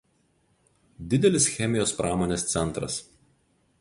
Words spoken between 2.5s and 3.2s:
centras.